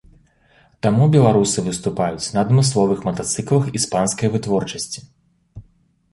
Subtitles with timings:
[0.83, 5.05] Таму беларусы выступаюць на адмысловых матацыклах іспанскай вытворчасці.